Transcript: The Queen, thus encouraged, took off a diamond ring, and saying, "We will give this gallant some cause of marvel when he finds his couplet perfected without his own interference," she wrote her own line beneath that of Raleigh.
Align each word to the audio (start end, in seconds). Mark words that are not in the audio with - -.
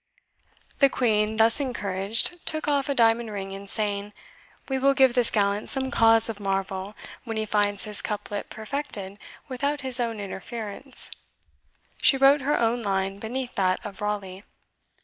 The 0.79 0.89
Queen, 0.89 1.37
thus 1.37 1.59
encouraged, 1.59 2.43
took 2.47 2.67
off 2.67 2.89
a 2.89 2.95
diamond 2.95 3.29
ring, 3.29 3.53
and 3.53 3.69
saying, 3.69 4.13
"We 4.67 4.79
will 4.79 4.95
give 4.95 5.13
this 5.13 5.29
gallant 5.29 5.69
some 5.69 5.91
cause 5.91 6.27
of 6.27 6.39
marvel 6.39 6.95
when 7.23 7.37
he 7.37 7.45
finds 7.45 7.83
his 7.83 8.01
couplet 8.01 8.49
perfected 8.49 9.19
without 9.47 9.81
his 9.81 9.99
own 9.99 10.19
interference," 10.19 11.11
she 12.01 12.17
wrote 12.17 12.41
her 12.41 12.57
own 12.59 12.81
line 12.81 13.19
beneath 13.19 13.53
that 13.53 13.79
of 13.85 14.01
Raleigh. 14.01 14.43